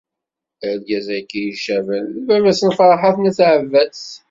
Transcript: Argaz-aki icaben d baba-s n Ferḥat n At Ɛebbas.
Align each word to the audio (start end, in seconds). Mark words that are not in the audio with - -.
Argaz-aki 0.67 1.39
icaben 1.51 2.03
d 2.15 2.17
baba-s 2.27 2.61
n 2.63 2.69
Ferḥat 2.77 3.15
n 3.19 3.29
At 3.29 3.39
Ɛebbas. 3.49 4.03